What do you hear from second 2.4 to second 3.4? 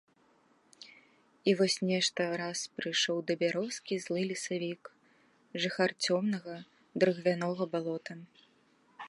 раз прыйшоў да